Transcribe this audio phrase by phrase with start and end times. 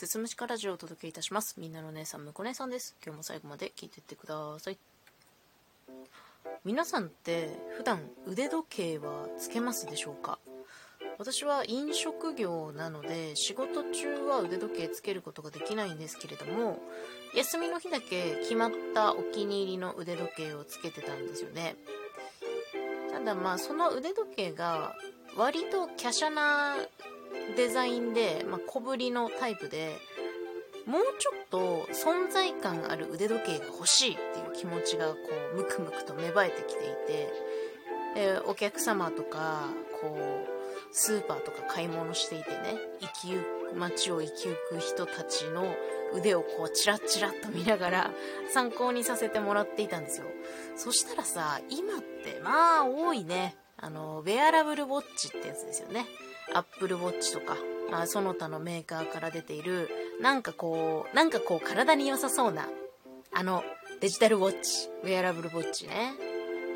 [0.00, 1.56] すすむしかラジオをお届けいたします。
[1.58, 2.96] みんなの姉さんむこ姉さんです。
[3.04, 4.78] 今日も最後まで聞いていってください。
[6.64, 10.38] 皆さんって普段腕時計はつけますでしょうか？
[11.18, 16.78] 私は飲食業なので仕事中は腕時計つけることができないんですけれども
[17.34, 21.76] 休みの日だけ決まったお気に入りの腕時計をつけてたんですよね。
[23.12, 24.96] ただまあその腕時計が
[25.36, 26.76] 割と華奢な
[27.56, 29.96] デザインで、まあ、小ぶりのタイプで
[30.86, 35.16] もうちょっと存在感ある腕時計が欲しいっていう気持ちがこ
[35.54, 39.68] うムクムクと芽生えてきていてお客様とか
[40.00, 40.60] こう
[40.92, 43.42] スーパーとか買い物していてね生きゆ
[43.76, 45.74] 街を生きゆく人たちの
[46.12, 48.10] 腕をこうチラッチラッと見ながら
[48.52, 50.26] 参考にさせてもらっていたんですよ。
[50.76, 53.54] そしたらさ今ってまあ多いね。
[53.76, 56.06] あのウェアラブルウォッチってやつですよね。
[56.54, 57.56] アップルウォッチとか、
[57.90, 59.88] まあ、その他のメーカーから出ている
[60.20, 62.68] なんかこうなんかこう体に良さそうな
[63.32, 63.62] あの
[64.00, 66.14] デジタルウォッチウェアラブルウォッチね。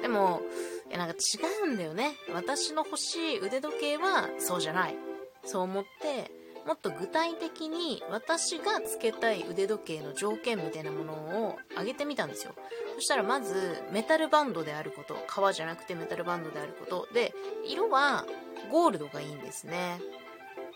[0.02, 0.42] でも
[0.88, 2.12] いやなんか違うんだよね。
[2.32, 4.96] 私の欲しい腕時計はそうじゃない。
[5.44, 6.30] そう思って
[6.66, 11.12] もっと具体的に私がつけたい腕時計の条件みたいなもの
[11.48, 12.54] を挙げてみたんですよ。
[12.94, 17.08] そしたらまずメタルバンドであること革じゃなくてメタルバンドであること。
[17.12, 17.34] で
[17.66, 18.24] 色は
[18.70, 20.00] ゴールドがいいんですね。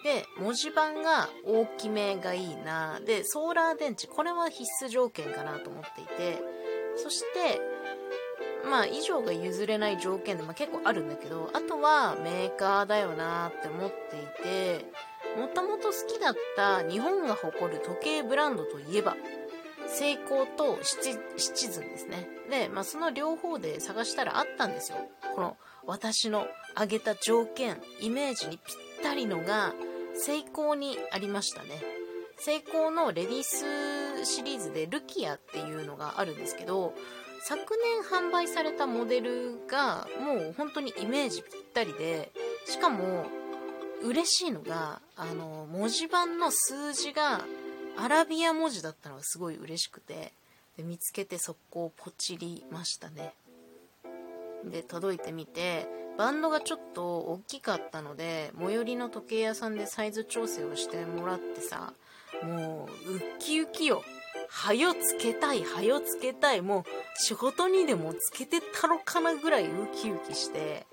[0.04, 3.00] で文字盤が大きめがいいな。
[3.00, 6.42] でソーラー電池これは必須条件かなと思っていて。
[6.96, 7.60] そして
[8.68, 15.07] まあ以上が譲れない条件で、まあ、結構あるんだけどあとはメーカーだよなって思っていて。
[15.38, 19.16] もともと好きだった日本が誇る時計ブランドといえば
[19.86, 22.28] セイコーとシチズンですね。
[22.50, 24.98] で、まあ、その両方で探したらあったんですよ。
[25.34, 29.72] この私の挙げた条件イメージにぴったりのが
[30.14, 31.82] セイコーにありましたね。
[32.36, 36.94] セイコーのレディースシリーズでルキアっていうのがあるんですけど
[37.42, 42.30] 昨年販売されたモデルがもう本当にイメージぴったりで
[42.66, 43.26] しかも
[44.02, 47.44] 嬉しいのがあの文字盤の数字が
[47.96, 50.32] アラビア文字だったのがすごい嬉しくて
[50.76, 53.34] で見つけて速攻ポチりましたね。
[54.64, 61.92] で届いてみてバンドがちょっと大きかったので最寄りの時計屋さんでサイズ調整をしてもらってさ
[62.44, 64.02] もうウッキウキよ。
[64.50, 66.62] はよつけたいはよつけたい。
[66.62, 66.84] もう
[67.16, 70.86] 仕事にでもつけてたろかなぐらいウキウキして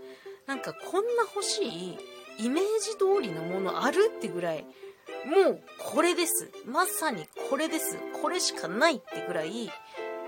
[0.48, 1.98] なんかこんな欲しい
[2.40, 4.66] イメージ通りのものあるってぐらい
[5.26, 6.52] もうこれです。
[6.66, 7.98] まさにこれです。
[8.22, 9.72] これしかないってぐらい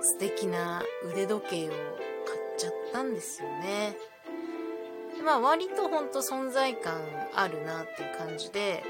[0.02, 1.80] 素敵な腕時計を買っ
[2.58, 3.96] ちゃったんですよね。
[5.24, 7.00] まあ割とほんと存在感
[7.36, 8.84] あるなっていう感じで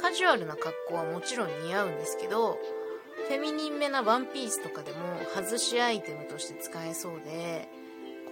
[0.00, 2.58] カジュアルな格好はもちろん似合うんですけど
[3.28, 4.98] フェミニンめなワンピースとかでも
[5.34, 7.68] 外しアイテムとして使えそうで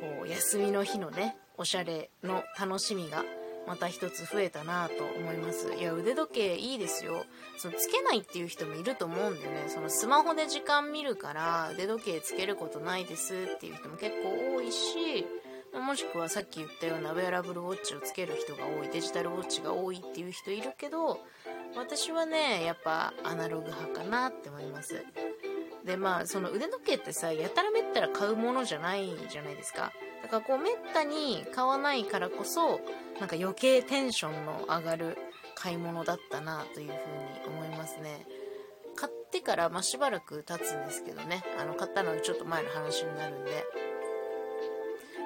[0.00, 3.24] こう休みの日のねおしゃれの楽しみが
[3.68, 5.74] また一つ増えたなと思います。
[5.74, 7.26] いや腕時計いいですよ。
[7.58, 9.66] そのつけないっていう人もいると思うんでね。
[9.68, 15.26] そのスマホで時間見るから腕時計つけることないですっていう人も結構多いし
[15.74, 21.20] もしくはさっき言ったようなウェアラブルウォッチをつける人が多いデジタルウォッチが多いっていう人いるけど
[21.76, 25.04] 私はねやっぱアナログ派かなって思います。
[25.84, 29.92] でまあその腕時計ってさやたらめったら買うものじゃないじゃないですか。
[30.22, 32.80] だからこうめったに買わないからこそ
[33.20, 35.16] なんか余計テンションの上がる
[35.54, 38.26] 買い物だったなというふうに思いますね。
[38.96, 41.44] 買ってからまあしばらく経つんですけどね。
[41.60, 43.64] あの買ったのにちょっと前の話になるんで。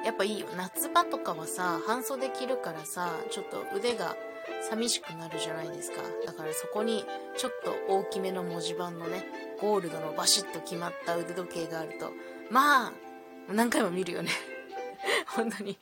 [0.04, 0.46] やっぱいいよ。
[0.56, 4.16] 夏場とかはさ半袖着るからさちょっと腕が
[4.68, 6.02] 寂しくなるじゃないですか。
[6.26, 7.04] だからそこに
[7.36, 9.24] ちょっと大きめの文字盤のね
[9.60, 12.10] ゴールドのバシッと決まった腕時計があると
[12.50, 12.92] まあ
[13.52, 14.30] 何回も見るよね。
[15.26, 15.78] 本当に。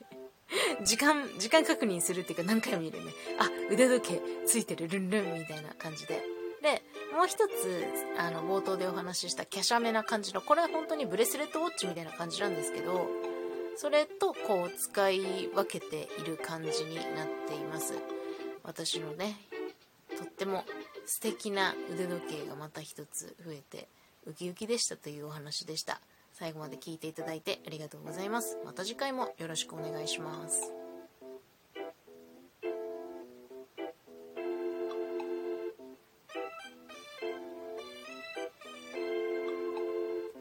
[0.83, 3.11] 時間、時間確認するっていうか何回も見るね。
[3.39, 4.87] あ、腕時計ついてる。
[4.87, 6.21] ルンルンみたいな感じで。
[6.61, 6.83] で、
[7.15, 7.85] もう一つ、
[8.17, 13.07] あの、冒頭でお話しした華奢めな感じの、これは本当にブレスレットウォッチみたいな感じなんですけど、
[13.75, 17.95] それとこう使い分けている感じになっています。
[18.63, 19.35] 私のね、
[20.17, 20.65] とっても
[21.05, 23.87] 素敵な腕時計がまた一つ増えて、
[24.25, 25.99] ウキウキでしたというお話でした。
[26.33, 28.57] 最後まで聞いていただいてありがとうございます。
[28.65, 30.80] また次回もよろしくお願いします。